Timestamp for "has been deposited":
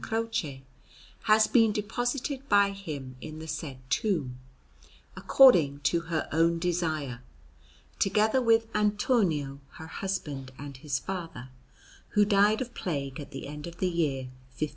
1.25-2.49